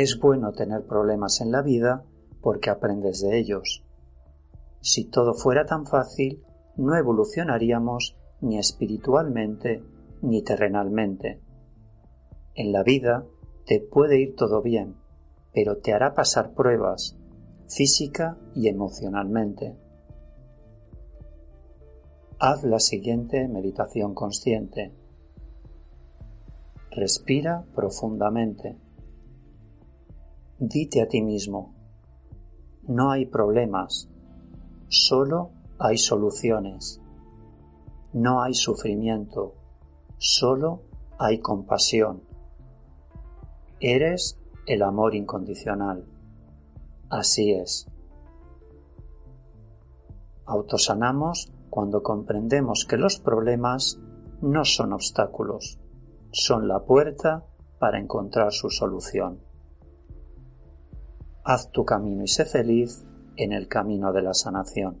Es 0.00 0.20
bueno 0.20 0.52
tener 0.52 0.86
problemas 0.86 1.40
en 1.40 1.50
la 1.50 1.60
vida 1.60 2.04
porque 2.40 2.70
aprendes 2.70 3.20
de 3.20 3.36
ellos. 3.36 3.84
Si 4.80 5.06
todo 5.06 5.34
fuera 5.34 5.66
tan 5.66 5.86
fácil, 5.86 6.44
no 6.76 6.94
evolucionaríamos 6.94 8.16
ni 8.40 8.60
espiritualmente 8.60 9.82
ni 10.22 10.44
terrenalmente. 10.44 11.42
En 12.54 12.70
la 12.70 12.84
vida 12.84 13.26
te 13.66 13.80
puede 13.80 14.20
ir 14.20 14.36
todo 14.36 14.62
bien, 14.62 14.94
pero 15.52 15.78
te 15.78 15.92
hará 15.92 16.14
pasar 16.14 16.54
pruebas 16.54 17.16
física 17.66 18.38
y 18.54 18.68
emocionalmente. 18.68 19.76
Haz 22.38 22.62
la 22.62 22.78
siguiente 22.78 23.48
meditación 23.48 24.14
consciente. 24.14 24.92
Respira 26.92 27.64
profundamente. 27.74 28.78
Dite 30.58 31.02
a 31.02 31.08
ti 31.08 31.22
mismo, 31.22 31.74
no 32.88 33.10
hay 33.10 33.26
problemas, 33.26 34.08
solo 34.88 35.50
hay 35.78 35.98
soluciones. 35.98 37.00
No 38.12 38.42
hay 38.42 38.54
sufrimiento, 38.54 39.54
solo 40.16 40.82
hay 41.18 41.38
compasión. 41.40 42.22
Eres 43.78 44.40
el 44.66 44.82
amor 44.82 45.14
incondicional. 45.14 46.06
Así 47.10 47.52
es. 47.52 47.86
Autosanamos 50.46 51.52
cuando 51.70 52.02
comprendemos 52.02 52.86
que 52.88 52.96
los 52.96 53.20
problemas 53.20 54.00
no 54.40 54.64
son 54.64 54.94
obstáculos, 54.94 55.78
son 56.32 56.66
la 56.66 56.80
puerta 56.80 57.44
para 57.78 58.00
encontrar 58.00 58.52
su 58.52 58.70
solución. 58.70 59.47
Haz 61.50 61.72
tu 61.72 61.82
camino 61.86 62.24
y 62.24 62.28
sé 62.28 62.44
feliz 62.44 63.06
en 63.36 63.54
el 63.54 63.68
camino 63.68 64.12
de 64.12 64.20
la 64.20 64.34
sanación. 64.34 65.00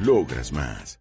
Logras 0.00 0.50
más. 0.50 1.00